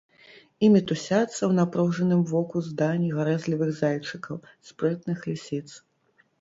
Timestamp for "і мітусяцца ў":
0.67-1.51